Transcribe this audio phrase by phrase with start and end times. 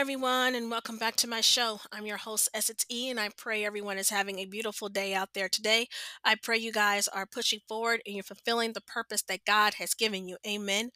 [0.00, 1.78] Everyone, and welcome back to my show.
[1.92, 5.34] I'm your host, Essence E, and I pray everyone is having a beautiful day out
[5.34, 5.88] there today.
[6.24, 9.92] I pray you guys are pushing forward and you're fulfilling the purpose that God has
[9.92, 10.38] given you.
[10.48, 10.92] Amen.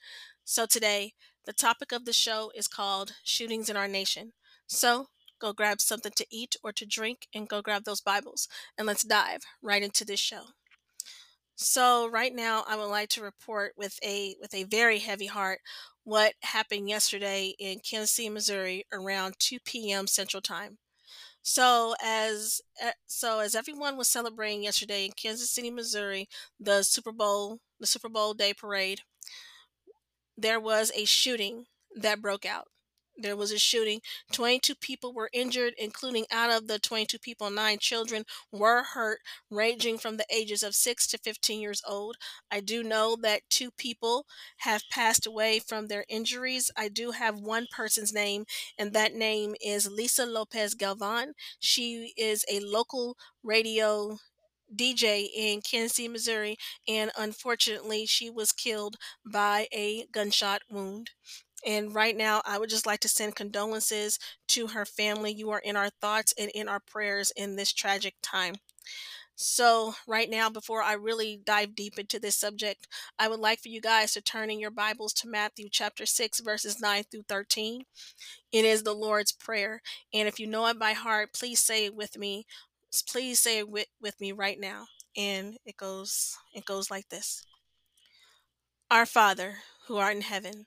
[0.46, 1.12] So, today,
[1.44, 4.32] the topic of the show is called Shootings in Our Nation.
[4.66, 8.86] So, go grab something to eat or to drink and go grab those Bibles, and
[8.86, 10.44] let's dive right into this show.
[11.56, 15.60] So right now I would like to report with a with a very heavy heart
[16.04, 20.06] what happened yesterday in Kansas City, Missouri around 2 p.m.
[20.06, 20.78] Central Time.
[21.42, 26.28] So as eh, so as everyone was celebrating yesterday in Kansas City, Missouri,
[26.60, 29.00] the Super Bowl, the Super Bowl day parade,
[30.36, 31.66] there was a shooting
[31.96, 32.68] that broke out.
[33.16, 34.00] There was a shooting.
[34.32, 39.98] 22 people were injured, including out of the 22 people, nine children were hurt, ranging
[39.98, 42.16] from the ages of 6 to 15 years old.
[42.50, 44.26] I do know that two people
[44.58, 46.70] have passed away from their injuries.
[46.76, 48.44] I do have one person's name,
[48.78, 51.34] and that name is Lisa Lopez Galvan.
[51.58, 54.18] She is a local radio
[54.74, 56.56] DJ in Kansas City, Missouri,
[56.88, 61.10] and unfortunately, she was killed by a gunshot wound.
[61.66, 65.32] And right now, I would just like to send condolences to her family.
[65.32, 68.56] You are in our thoughts and in our prayers in this tragic time.
[69.36, 72.86] So, right now, before I really dive deep into this subject,
[73.18, 76.40] I would like for you guys to turn in your Bibles to Matthew chapter 6,
[76.40, 77.82] verses 9 through 13.
[78.52, 79.82] It is the Lord's Prayer.
[80.12, 82.46] And if you know it by heart, please say it with me.
[83.08, 84.86] Please say it with, with me right now.
[85.16, 87.44] And it goes it goes like this.
[88.90, 90.66] Our Father, who art in heaven,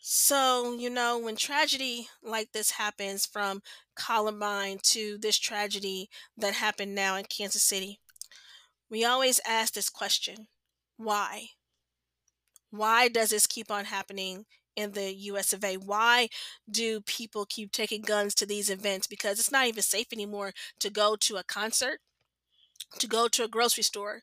[0.00, 3.62] So, you know, when tragedy like this happens from
[3.96, 8.00] Columbine to this tragedy that happened now in Kansas City,
[8.90, 10.48] we always ask this question
[10.96, 11.48] why?
[12.70, 15.76] Why does this keep on happening in the US of A?
[15.76, 16.28] Why
[16.70, 19.06] do people keep taking guns to these events?
[19.06, 22.00] Because it's not even safe anymore to go to a concert,
[22.98, 24.22] to go to a grocery store,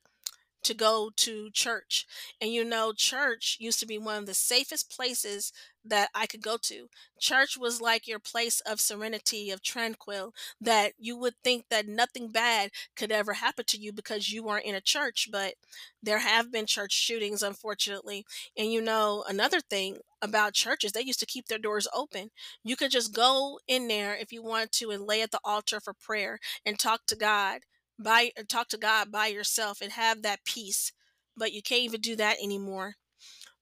[0.65, 2.05] to go to church.
[2.41, 5.51] And you know, church used to be one of the safest places
[5.83, 6.89] that I could go to.
[7.19, 12.29] Church was like your place of serenity, of tranquil, that you would think that nothing
[12.31, 15.29] bad could ever happen to you because you weren't in a church.
[15.31, 15.53] But
[16.01, 18.25] there have been church shootings, unfortunately.
[18.57, 22.29] And you know, another thing about churches, they used to keep their doors open.
[22.63, 25.79] You could just go in there if you want to and lay at the altar
[25.79, 27.61] for prayer and talk to God
[27.99, 30.91] by talk to God by yourself and have that peace.
[31.37, 32.95] But you can't even do that anymore.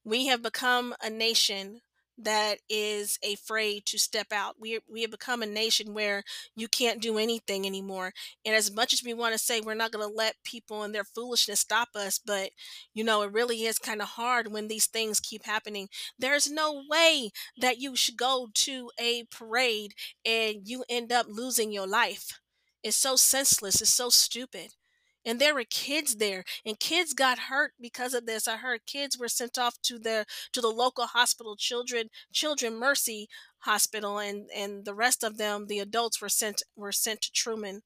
[0.04, 1.82] We have become a nation
[2.18, 4.56] that is afraid to step out.
[4.60, 6.24] We we have become a nation where
[6.56, 8.14] you can't do anything anymore.
[8.46, 10.94] And as much as we want to say we're not going to let people and
[10.94, 12.52] their foolishness stop us, but
[12.94, 15.90] you know, it really is kind of hard when these things keep happening.
[16.20, 19.94] There's no way that you should go to a parade
[20.24, 22.40] and you end up losing your life.
[22.84, 24.74] It's so senseless, it's so stupid.
[25.26, 28.46] And there were kids there and kids got hurt because of this.
[28.48, 33.30] I heard kids were sent off to the to the local hospital children children mercy
[33.60, 37.82] hospital and and the rest of them the adults were sent were sent to truman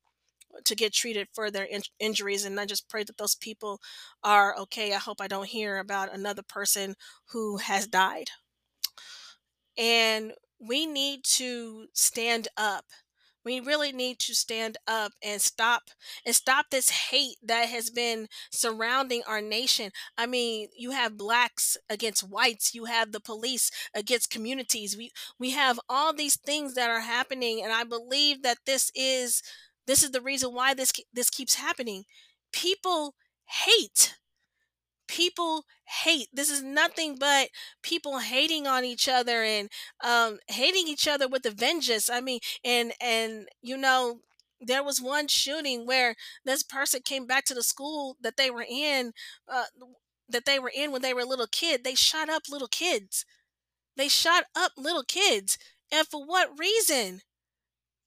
[0.65, 3.79] to get treated for their in- injuries and i just pray that those people
[4.23, 4.93] are okay.
[4.93, 6.95] I hope i don't hear about another person
[7.31, 8.29] who has died.
[9.77, 12.85] And we need to stand up
[13.47, 15.83] we really need to stand up and stop
[16.25, 19.91] and stop this hate that has been surrounding our nation.
[20.17, 24.97] I mean, you have blacks against whites, you have the police against communities.
[24.97, 29.41] We we have all these things that are happening and I believe that this is
[29.87, 32.03] this is the reason why this this keeps happening.
[32.51, 33.15] People
[33.45, 34.17] hate
[35.07, 35.65] people
[36.03, 37.49] hate this is nothing but
[37.81, 39.69] people hating on each other and
[40.03, 44.19] um hating each other with a vengeance i mean and and you know
[44.59, 46.15] there was one shooting where
[46.45, 49.11] this person came back to the school that they were in
[49.51, 49.65] uh,
[50.29, 53.25] that they were in when they were a little kid they shot up little kids.
[53.97, 55.57] They shot up little kids
[55.91, 57.21] and for what reason?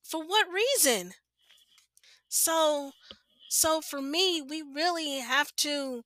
[0.03, 1.15] For what reason?
[2.29, 2.93] So
[3.49, 6.05] so for me we really have to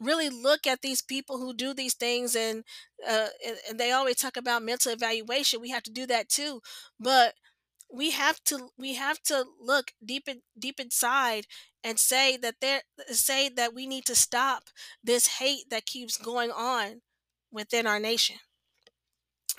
[0.00, 2.64] really look at these people who do these things and
[3.08, 3.28] uh,
[3.68, 6.60] and, they always talk about mental evaluation we have to do that too
[7.00, 7.34] but
[7.92, 11.46] we have to we have to look deep in, deep inside
[11.84, 14.64] and say that there say that we need to stop
[15.02, 17.00] this hate that keeps going on
[17.50, 18.36] within our nation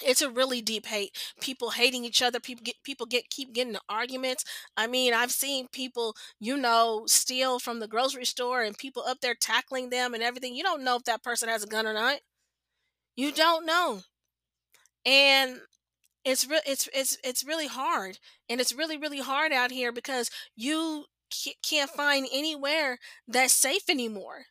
[0.06, 3.74] it's a really deep hate people hating each other people get people get keep getting
[3.74, 4.44] in arguments.
[4.78, 9.20] I mean i've seen people you know steal from the grocery store and people up
[9.22, 10.56] there tackling them and everything.
[10.56, 12.20] You don't know if that person has a gun or not.
[13.16, 14.02] You don't know.
[15.06, 15.60] And
[16.26, 18.20] it's real it's it's it's really hard.
[18.50, 21.06] And it's really really hard out here because you
[21.64, 24.46] can't find anywhere that's safe anymore.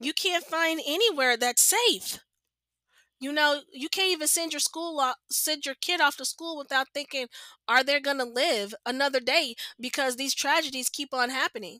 [0.00, 2.20] You can't find anywhere that's safe
[3.20, 6.58] you know, you can't even send your school off, send your kid off to school
[6.58, 7.28] without thinking,
[7.68, 9.54] are they going to live another day?
[9.80, 11.78] Because these tragedies keep on happening.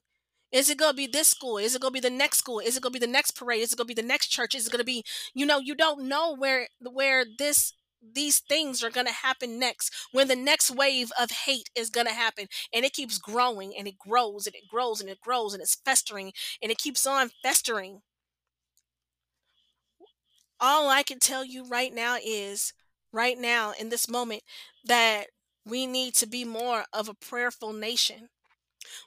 [0.53, 1.59] Is it going to be this school?
[1.59, 2.61] Is it going to be the next school?
[2.61, 3.61] Is it going to be the next parade?
[3.61, 4.55] Is it going to be the next church?
[4.55, 5.05] Is it going to be,
[5.35, 7.73] you know, you don't know where where this
[8.15, 12.07] these things are going to happen next when the next wave of hate is going
[12.07, 15.53] to happen and it keeps growing and it grows and it grows and it grows
[15.55, 16.33] and it's festering
[16.63, 18.03] and it keeps on festering
[20.61, 22.73] all I can tell you right now is
[23.13, 24.43] right now in this moment
[24.85, 25.27] that
[25.65, 28.29] we need to be more of a prayerful nation.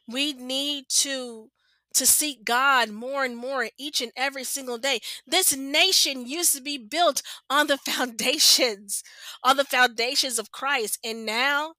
[0.08, 1.50] We need to
[1.96, 5.00] to seek God more and more each and every single day.
[5.26, 9.04] This nation used to be built on the foundations,
[9.44, 11.00] on the foundations of Christ.
[11.04, 11.74] And now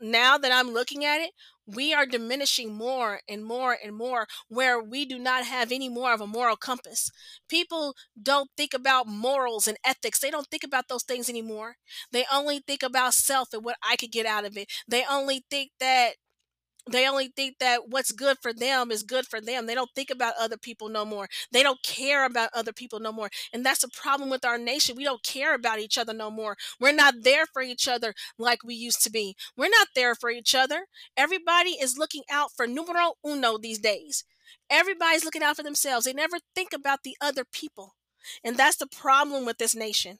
[0.00, 1.30] now that I'm looking at it,
[1.66, 6.12] we are diminishing more and more and more where we do not have any more
[6.12, 7.10] of a moral compass.
[7.48, 10.20] People don't think about morals and ethics.
[10.20, 11.76] They don't think about those things anymore.
[12.12, 14.70] They only think about self and what I could get out of it.
[14.86, 16.14] They only think that
[16.90, 19.66] they only think that what's good for them is good for them.
[19.66, 21.28] They don't think about other people no more.
[21.50, 23.30] They don't care about other people no more.
[23.52, 24.96] And that's a problem with our nation.
[24.96, 26.56] We don't care about each other no more.
[26.78, 29.34] We're not there for each other like we used to be.
[29.56, 30.86] We're not there for each other.
[31.16, 34.24] Everybody is looking out for numero uno these days.
[34.70, 36.04] Everybody's looking out for themselves.
[36.04, 37.94] They never think about the other people.
[38.42, 40.18] And that's the problem with this nation.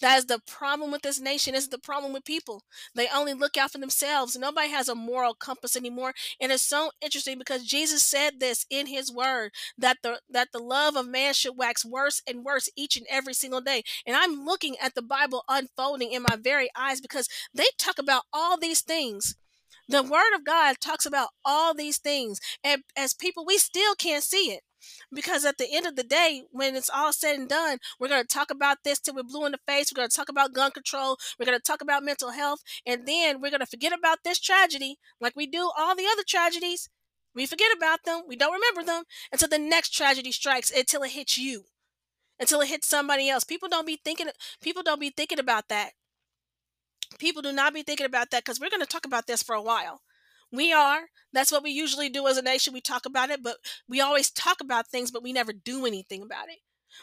[0.00, 1.54] That is the problem with this nation.
[1.54, 2.62] Is the problem with people.
[2.94, 4.36] They only look out for themselves.
[4.36, 6.12] Nobody has a moral compass anymore.
[6.40, 10.58] And it's so interesting because Jesus said this in his word that the that the
[10.58, 13.82] love of man should wax worse and worse each and every single day.
[14.06, 18.24] And I'm looking at the Bible unfolding in my very eyes because they talk about
[18.32, 19.36] all these things.
[19.88, 22.40] The word of God talks about all these things.
[22.62, 24.62] And as people, we still can't see it.
[25.12, 28.22] Because at the end of the day, when it's all said and done, we're going
[28.22, 29.92] to talk about this till we're blue in the face.
[29.92, 31.18] We're going to talk about gun control.
[31.38, 32.60] We're going to talk about mental health.
[32.86, 36.24] And then we're going to forget about this tragedy like we do all the other
[36.26, 36.88] tragedies.
[37.34, 38.22] We forget about them.
[38.28, 41.64] We don't remember them until the next tragedy strikes, until it hits you,
[42.38, 43.44] until it hits somebody else.
[43.44, 44.28] People don't be thinking.
[44.60, 45.92] People don't be thinking about that.
[47.18, 49.54] People do not be thinking about that because we're going to talk about this for
[49.54, 50.00] a while.
[50.52, 51.08] We are.
[51.32, 52.72] That's what we usually do as a nation.
[52.74, 53.56] We talk about it, but
[53.88, 56.58] we always talk about things, but we never do anything about it.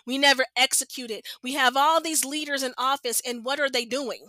[0.06, 1.28] We never execute it.
[1.44, 4.28] We have all these leaders in office, and what are they doing?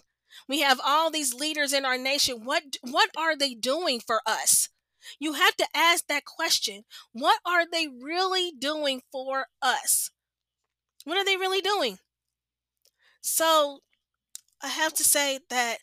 [0.48, 2.44] We have all these leaders in our nation.
[2.44, 4.68] What what are they doing for us?
[5.18, 6.84] You have to ask that question.
[7.12, 10.10] What are they really doing for us?
[11.04, 11.98] What are they really doing?
[13.22, 13.80] So
[14.62, 15.78] I have to say that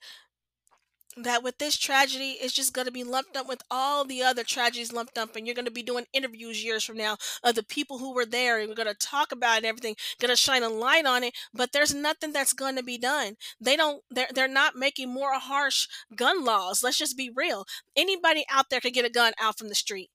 [1.24, 4.44] that with this tragedy it's just going to be lumped up with all the other
[4.44, 7.64] tragedies lumped up and you're going to be doing interviews years from now of the
[7.64, 10.36] people who were there and we're going to talk about it and everything going to
[10.36, 13.36] shine a light on it but there's nothing that's going to be done.
[13.60, 17.66] They don't they're, they're not making more harsh gun laws let's just be real.
[17.96, 20.10] Anybody out there can get a gun out from the street.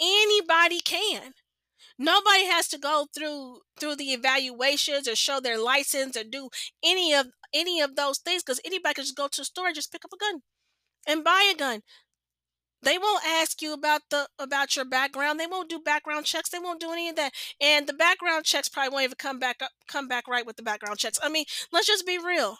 [0.00, 1.34] Anybody can
[1.98, 6.48] nobody has to go through through the evaluations or show their license or do
[6.84, 9.74] any of any of those things because anybody can just go to the store and
[9.74, 10.40] just pick up a gun
[11.06, 11.80] and buy a gun.
[12.82, 15.40] They won't ask you about the about your background.
[15.40, 16.50] They won't do background checks.
[16.50, 17.32] They won't do any of that.
[17.60, 20.62] And the background checks probably won't even come back up come back right with the
[20.62, 21.18] background checks.
[21.22, 22.58] I mean let's just be real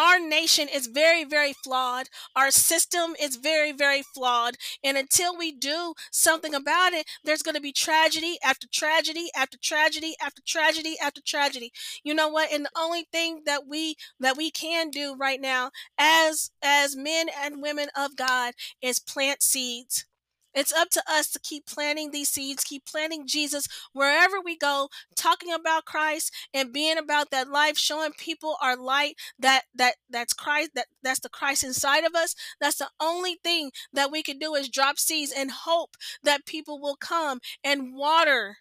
[0.00, 2.06] our nation is very, very flawed.
[2.34, 4.54] Our system is very, very flawed.
[4.82, 9.58] And until we do something about it, there's going to be tragedy after tragedy after
[9.62, 11.70] tragedy after tragedy after tragedy.
[12.02, 12.50] You know what?
[12.50, 17.26] And the only thing that we that we can do right now as as men
[17.38, 20.06] and women of God is plant seeds.
[20.54, 24.88] It's up to us to keep planting these seeds, keep planting Jesus wherever we go,
[25.16, 30.32] talking about Christ and being about that life, showing people our light that that that's
[30.32, 32.34] Christ that that's the Christ inside of us.
[32.60, 36.80] That's the only thing that we can do is drop seeds and hope that people
[36.80, 38.58] will come and water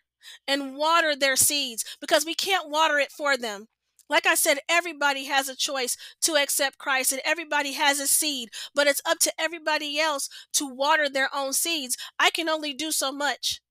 [0.47, 3.67] and water their seeds because we can't water it for them.
[4.09, 8.49] Like I said, everybody has a choice to accept Christ and everybody has a seed,
[8.73, 11.95] but it's up to everybody else to water their own seeds.
[12.17, 13.61] I can only do so much.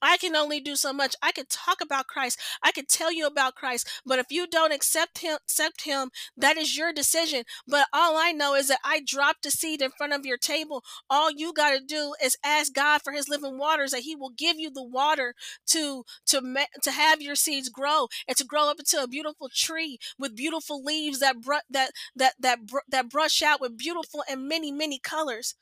[0.00, 1.16] I can only do so much.
[1.22, 2.40] I could talk about Christ.
[2.62, 3.88] I could tell you about Christ.
[4.06, 7.44] But if you don't accept him, accept him, that is your decision.
[7.66, 10.84] But all I know is that I dropped a seed in front of your table.
[11.10, 14.30] All you got to do is ask God for his living waters that he will
[14.30, 15.34] give you the water
[15.68, 19.98] to to to have your seeds grow and to grow up into a beautiful tree
[20.18, 24.48] with beautiful leaves that br- that that that br- that brush out with beautiful and
[24.48, 25.54] many many colors.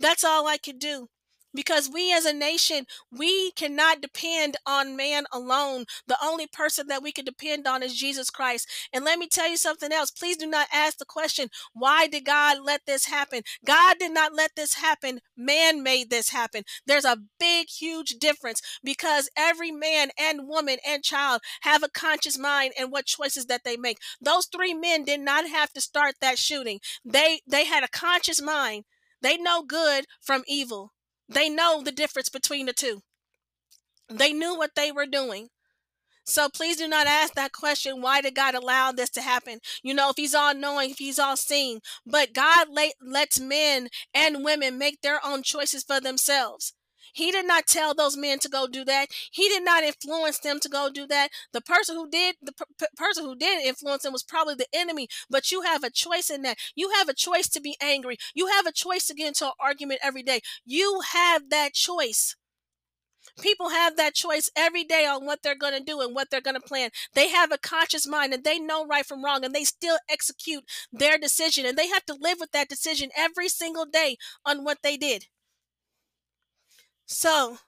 [0.00, 1.08] That's all I could do
[1.56, 5.86] because we as a nation we cannot depend on man alone.
[6.06, 8.68] The only person that we can depend on is jesus christ.
[8.92, 10.10] And let me tell you something else.
[10.10, 13.42] Please do not ask the question why did god let this happen?
[13.64, 15.20] God did not let this happen.
[15.36, 16.62] Man made this happen.
[16.86, 22.38] There's a big huge difference because every man and woman and child have a conscious
[22.38, 23.98] mind and what choices that they make.
[24.20, 26.80] Those three men did not have to start that shooting.
[27.04, 28.84] They they had a conscious mind.
[29.22, 30.92] They know good from evil
[31.28, 33.02] they know the difference between the two.
[34.08, 35.48] They knew what they were doing.
[36.24, 38.02] So please do not ask that question.
[38.02, 39.60] Why did God allow this to happen?
[39.82, 41.80] You know, if He's all knowing, if He's all seeing.
[42.04, 46.74] But God let, lets men and women make their own choices for themselves.
[47.16, 49.08] He did not tell those men to go do that.
[49.30, 51.30] He did not influence them to go do that.
[51.54, 55.08] The person who did the p- person who did influence them was probably the enemy.
[55.30, 56.58] But you have a choice in that.
[56.74, 58.18] You have a choice to be angry.
[58.34, 60.40] You have a choice to get into an argument every day.
[60.66, 62.36] You have that choice.
[63.40, 66.42] People have that choice every day on what they're going to do and what they're
[66.42, 66.90] going to plan.
[67.14, 70.64] They have a conscious mind and they know right from wrong and they still execute
[70.92, 74.82] their decision and they have to live with that decision every single day on what
[74.82, 75.28] they did.
[77.06, 77.58] So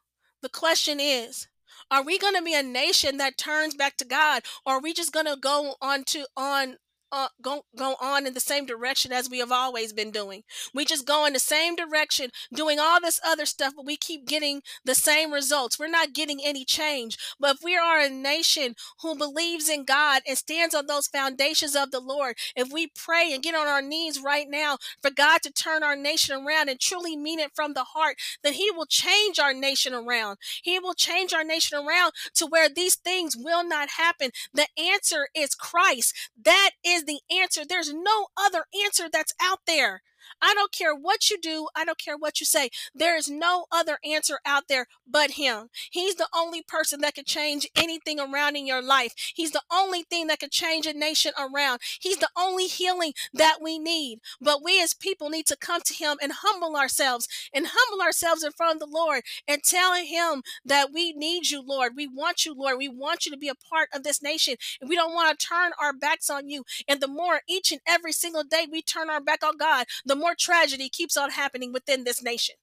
[0.43, 1.47] the question is,
[1.91, 4.93] are we going to be a nation that turns back to God, or are we
[4.93, 6.77] just going to go on to on
[7.13, 10.43] uh, go go on in the same direction as we have always been doing.
[10.75, 14.27] We just go in the same direction, doing all this other stuff, but we keep
[14.27, 15.79] getting the same results.
[15.79, 17.17] We're not getting any change.
[17.41, 21.75] But if we are a nation who believes in God and stands on those foundations
[21.75, 25.43] of the Lord, if we pray and get on our knees right now for God
[25.43, 28.87] to turn our nation around and truly mean it from the heart, then He will
[28.87, 30.39] change our nation around.
[30.63, 34.31] He will change our nation around to where these things will not happen.
[34.53, 36.15] The answer is Christ.
[36.43, 37.63] That is is the answer.
[37.67, 40.03] There's no other answer that's out there.
[40.41, 41.69] I don't care what you do.
[41.75, 42.71] I don't care what you say.
[42.95, 45.69] There is no other answer out there but Him.
[45.91, 49.15] He's the only person that can change anything around in your life.
[49.35, 51.81] He's the only thing that can change a nation around.
[52.01, 54.21] He's the only healing that we need.
[54.41, 58.45] But we as people need to come to Him and humble ourselves and humble ourselves
[58.45, 61.93] in front of the Lord and tell Him that we need you, Lord.
[61.97, 62.79] We want you, Lord.
[62.79, 64.57] We want you to be a part of this nation.
[64.81, 66.65] And we don't want to turn our backs on you.
[66.87, 70.17] And the more each and every single day we turn our back on God, the
[70.17, 72.57] more tragedy keeps on happening within this nation.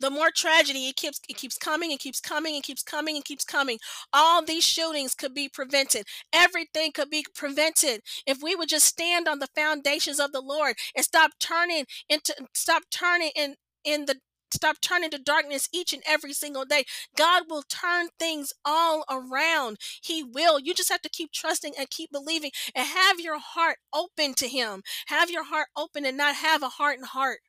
[0.00, 3.24] The more tragedy it keeps it keeps coming and keeps coming and keeps coming and
[3.24, 3.78] keeps coming.
[4.12, 6.06] All these shootings could be prevented.
[6.32, 8.02] Everything could be prevented.
[8.26, 12.34] If we would just stand on the foundations of the lord and stop turning into
[12.54, 14.16] stop turning in in the
[14.52, 16.84] stop turning to darkness each and every single day.
[17.16, 19.78] God will turn things all around.
[20.02, 20.60] He will.
[20.60, 24.48] You just have to keep trusting and keep believing and have your heart open to
[24.48, 24.82] Him.
[25.06, 27.40] Have your heart open and not have a heart hardened heart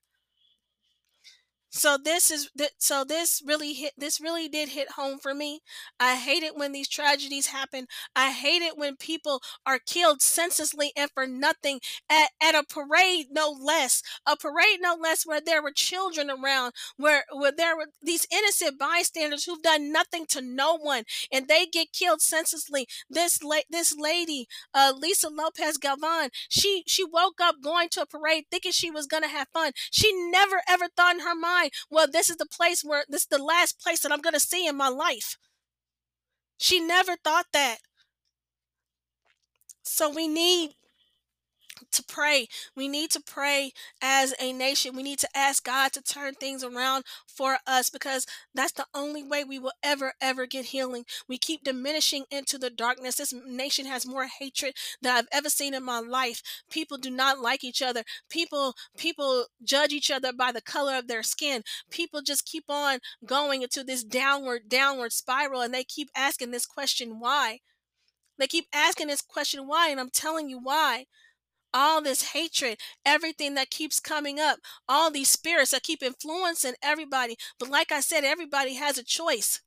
[1.76, 5.62] so this is so this really hit this really did hit home for me.
[6.00, 7.88] I hate it when these tragedies happen.
[8.16, 11.80] I hate it when people are killed senselessly and for nothing
[12.12, 14.04] at, at a parade no less.
[14.28, 18.78] A parade no less where there were children around where where there were these innocent
[18.78, 22.88] bystanders who've done nothing to no one and they get killed senselessly.
[23.10, 28.06] This la- this lady uh, lisa lopez galvan she she woke up going to a
[28.06, 29.72] parade thinking she was gonna have fun.
[29.92, 33.28] She never ever thought in her mind well, this is the place where this is
[33.28, 35.38] the last place that I'm going to see in my life.
[36.58, 37.78] She never thought that.
[39.84, 40.72] So we need
[41.92, 42.48] to pray.
[42.76, 43.72] We need to pray
[44.02, 44.96] as a nation.
[44.96, 49.24] We need to ask God to turn things around for us because that's the only
[49.24, 51.06] way we will ever, ever get healing.
[51.28, 53.16] We keep diminishing into the darkness.
[53.16, 56.42] This nation has more hatred than I've ever seen in my life.
[56.70, 58.04] People do not like each other.
[58.30, 61.64] People, people judge each other by the color of their skin.
[61.90, 66.66] People just keep on going into this downward, downward spiral and they keep asking this
[66.66, 67.60] question, why?
[68.38, 69.90] They keep asking this question, why?
[69.90, 71.06] And I'm telling you why
[71.74, 77.38] all this hatred, everything that keeps coming up, all these spirits that keep influencing everybody.
[77.60, 79.62] But like I said, everybody has a choice.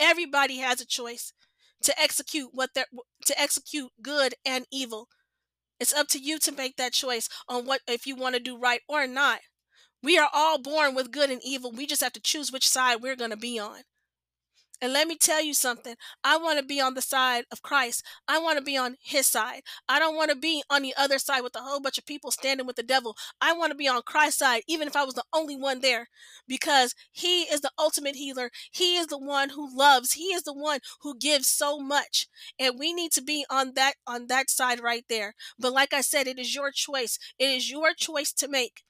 [0.00, 1.32] Everybody has a choice
[1.82, 2.86] to execute what they're
[3.26, 5.08] to execute good and evil.
[5.80, 8.58] It's up to you to make that choice on what if you want to do
[8.58, 9.40] right or not.
[10.02, 11.72] We are all born with good and evil.
[11.72, 13.80] We just have to choose which side we're going to be on.
[14.80, 15.96] And let me tell you something.
[16.22, 18.04] I want to be on the side of Christ.
[18.28, 19.62] I want to be on his side.
[19.88, 22.30] I don't want to be on the other side with a whole bunch of people
[22.30, 23.16] standing with the devil.
[23.40, 26.08] I want to be on Christ's side, even if I was the only one there,
[26.46, 28.50] because he is the ultimate healer.
[28.70, 30.12] He is the one who loves.
[30.12, 32.28] He is the one who gives so much.
[32.58, 35.34] And we need to be on that on that side right there.
[35.58, 37.18] But like I said, it is your choice.
[37.38, 38.84] It is your choice to make.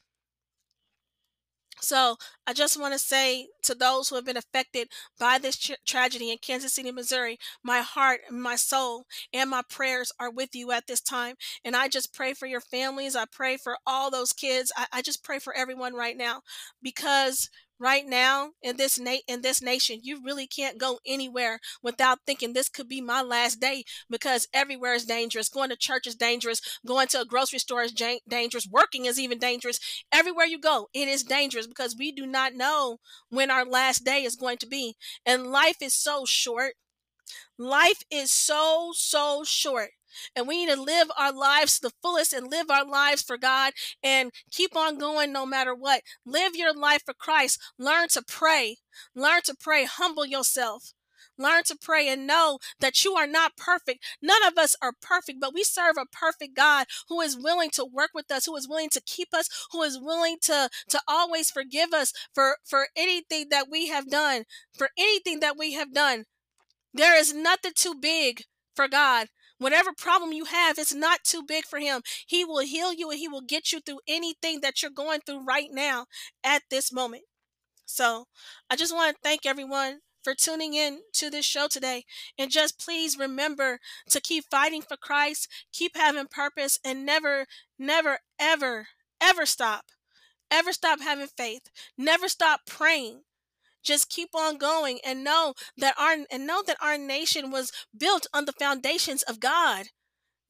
[1.81, 2.17] So
[2.47, 6.31] I just want to say to those who have been affected by this tra- tragedy
[6.31, 10.87] in Kansas City, Missouri, my heart, my soul, and my prayers are with you at
[10.87, 11.37] this time.
[11.65, 13.17] And I just pray for your families.
[13.17, 14.73] I pray for all those kids.
[14.77, 16.43] I, I just pray for everyone right now
[16.83, 22.19] because right now in this na- in this nation you really can't go anywhere without
[22.27, 25.49] thinking this could be my last day because everywhere is dangerous.
[25.49, 26.61] Going to church is dangerous.
[26.87, 27.93] Going to a grocery store is
[28.29, 28.67] dangerous.
[28.71, 29.79] Working is even dangerous.
[30.13, 32.99] Everywhere you go it is dangerous because we do not know
[33.31, 34.97] when our last day is going to be.
[35.25, 36.75] And life is so short.
[37.59, 39.91] Life is so so short
[40.35, 43.39] and we need to live our lives to the fullest and live our lives for
[43.39, 46.03] God and keep on going no matter what.
[46.25, 47.61] Live your life for Christ.
[47.79, 48.77] Learn to pray.
[49.15, 49.85] Learn to pray.
[49.85, 50.93] Humble yourself.
[51.39, 54.05] Learn to pray and know that you are not perfect.
[54.21, 57.85] None of us are perfect, but we serve a perfect God who is willing to
[57.85, 61.51] work with us, who is willing to keep us, who is willing to, to always
[61.51, 64.45] forgive us for, for anything that we have done,
[64.77, 66.25] for anything that we have done.
[66.93, 68.43] There is nothing too big
[68.75, 69.29] for God.
[69.59, 72.03] Whatever problem you have, it's not too big for him.
[72.27, 75.45] He will heal you and he will get you through anything that you're going through
[75.45, 76.07] right now
[76.45, 77.25] at this moment.
[77.85, 78.27] So
[78.71, 82.05] I just want to thank everyone for tuning in to this show today.
[82.39, 83.79] And just please remember
[84.11, 87.47] to keep fighting for Christ, keep having purpose, and never,
[87.79, 88.89] never, ever,
[89.21, 89.87] ever stop.
[90.51, 91.63] Ever stop having faith.
[91.97, 93.23] Never stop praying
[93.83, 98.27] just keep on going and know that our and know that our nation was built
[98.33, 99.87] on the foundations of God.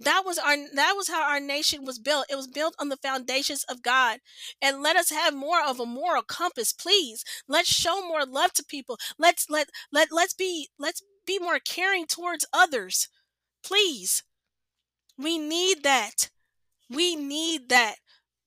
[0.00, 2.26] That was our that was how our nation was built.
[2.30, 4.20] It was built on the foundations of God.
[4.62, 7.24] And let us have more of a moral compass, please.
[7.48, 8.98] Let's show more love to people.
[9.18, 13.08] Let's let let let's be let's be more caring towards others.
[13.64, 14.22] Please.
[15.18, 16.30] We need that.
[16.88, 17.96] We need that.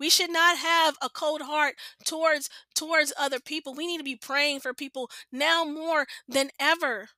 [0.01, 3.75] We should not have a cold heart towards towards other people.
[3.75, 7.09] We need to be praying for people now more than ever.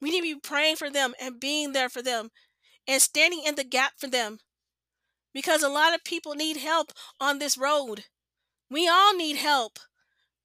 [0.00, 2.28] We need to be praying for them and being there for them
[2.86, 4.38] and standing in the gap for them.
[5.34, 8.04] Because a lot of people need help on this road.
[8.70, 9.80] We all need help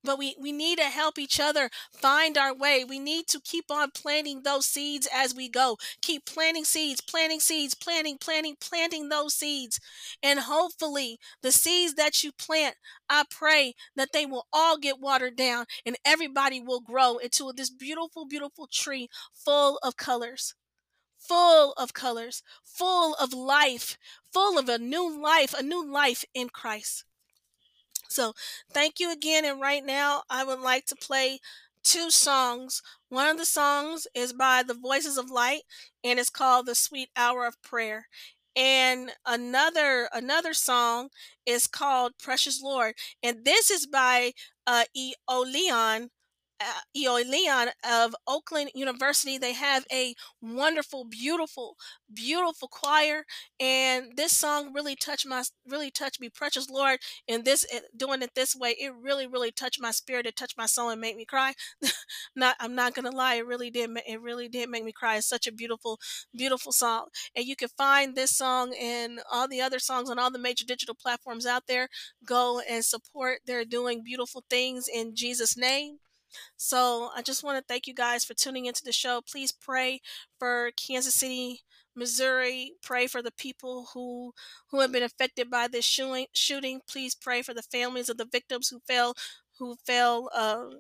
[0.04, 2.84] but we, we need to help each other find our way.
[2.88, 5.78] We need to keep on planting those seeds as we go.
[6.02, 9.80] Keep planting seeds, planting seeds, planting, planting, planting those seeds.
[10.24, 12.76] And hopefully, the seeds that you plant,
[13.10, 17.70] I pray that they will all get watered down and everybody will grow into this
[17.70, 20.54] beautiful, beautiful tree full of colors.
[21.20, 23.98] Full of colors, full of life,
[24.34, 27.06] full of a new life, a new life in Christ.
[28.10, 28.34] So,
[28.74, 29.46] thank you again.
[29.46, 31.40] And right now, I would like to play
[31.84, 32.82] two songs.
[33.10, 35.62] One of the songs is by the Voices of Light,
[36.04, 38.08] and it's called "The Sweet Hour of Prayer."
[38.56, 41.10] And another another song
[41.46, 44.34] is called "Precious Lord," and this is by
[44.66, 46.10] uh, Aeolian.
[46.60, 49.38] Uh, Aeolian of Oakwood University.
[49.38, 51.78] They have a wonderful, beautiful,
[52.12, 53.26] beautiful choir,
[53.60, 56.30] and this song really touched my really touched me.
[56.30, 60.26] Precious Lord and this eh, doing it this way it really really touched my spirit
[60.26, 61.54] it touched my soul and made me cry
[62.36, 65.28] not i'm not gonna lie it really did it really did make me cry it's
[65.28, 66.00] such a beautiful
[66.36, 70.32] beautiful song and you can find this song and all the other songs on all
[70.32, 71.88] the major digital platforms out there
[72.26, 75.98] go and support they're doing beautiful things in jesus name
[76.56, 79.22] so I just want to thank you guys for tuning into the show.
[79.22, 80.02] Please pray
[80.40, 81.62] for Kansas City,
[81.96, 82.74] Missouri.
[82.84, 84.34] Pray for the people who
[84.72, 86.28] who have been affected by this shooting.
[86.34, 86.82] Shooting.
[86.88, 89.16] Please pray for the families of the victims who fell
[89.60, 90.80] who fell um,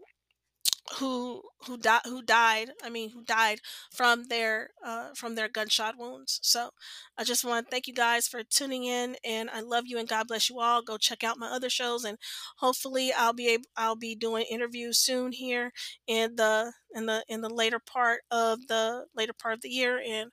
[0.99, 3.59] who who died who died i mean who died
[3.91, 6.39] from their uh, from their gunshot wounds.
[6.41, 6.69] So
[7.17, 10.07] i just want to thank you guys for tuning in and i love you and
[10.07, 10.81] god bless you all.
[10.81, 12.17] Go check out my other shows and
[12.57, 15.71] hopefully i'll be able i'll be doing interviews soon here
[16.07, 20.01] in the in the in the later part of the later part of the year
[20.05, 20.31] and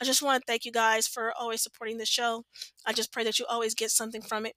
[0.00, 2.44] i just want to thank you guys for always supporting the show.
[2.86, 4.54] I just pray that you always get something from it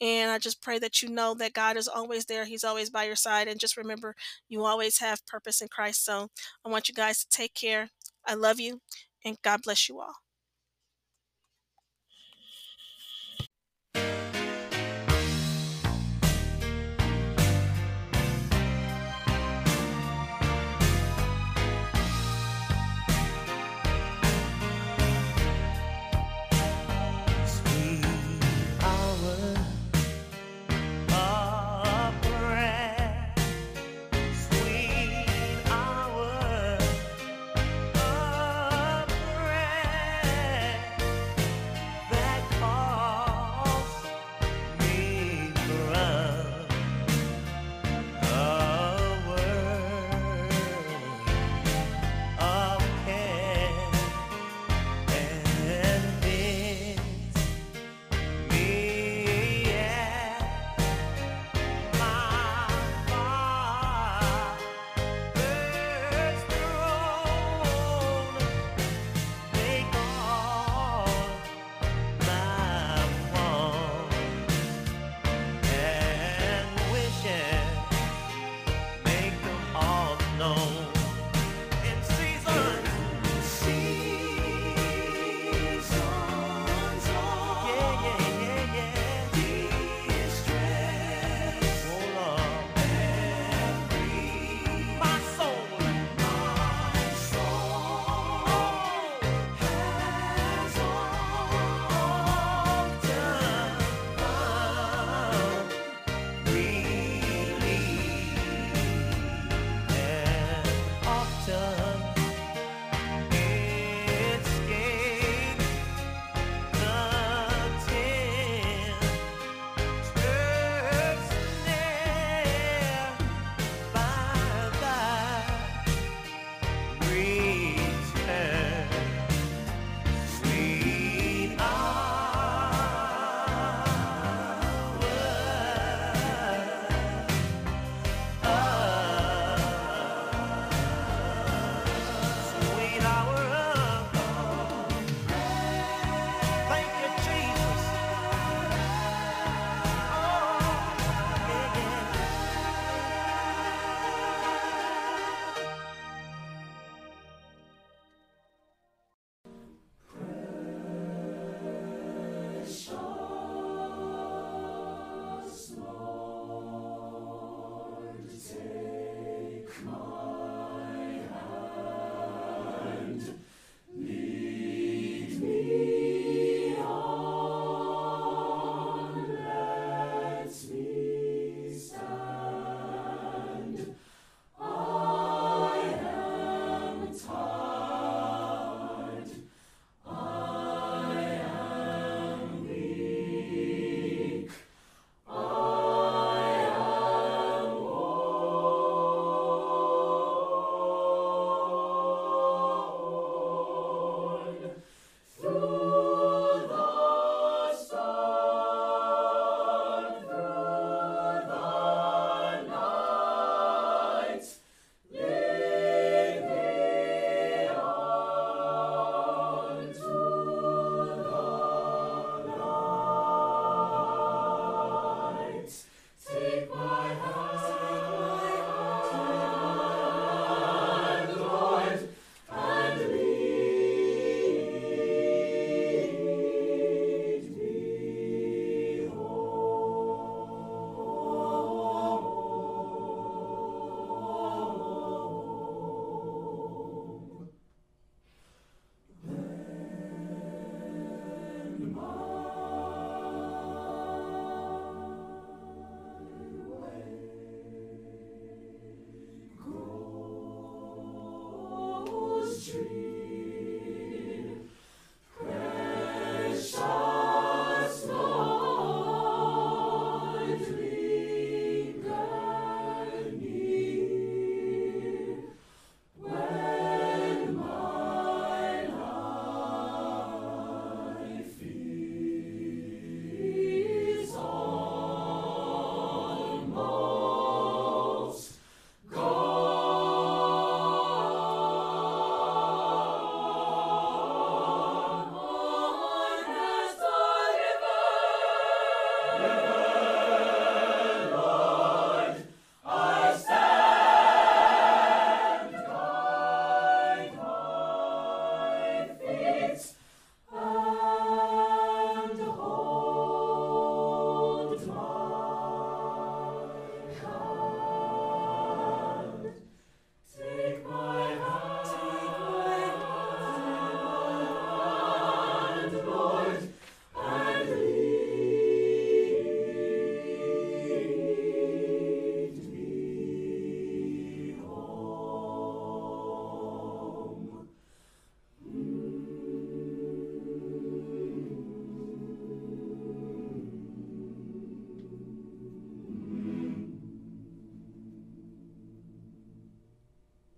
[0.00, 2.44] and I just pray that you know that God is always there.
[2.44, 3.48] He's always by your side.
[3.48, 4.14] And just remember,
[4.48, 6.04] you always have purpose in Christ.
[6.04, 6.28] So
[6.64, 7.90] I want you guys to take care.
[8.26, 8.80] I love you,
[9.24, 10.14] and God bless you all.